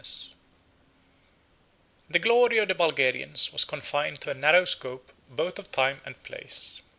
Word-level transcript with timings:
]The 2.09 2.17
glory 2.17 2.57
of 2.57 2.67
the 2.69 2.73
Bulgarians 2.73 3.43
13 3.45 3.53
was 3.53 3.65
confined 3.65 4.21
to 4.21 4.31
a 4.31 4.33
narrow 4.33 4.65
scope 4.65 5.13
both 5.29 5.59
of 5.59 5.71
time 5.71 6.01
and 6.05 6.23
place. 6.23 6.81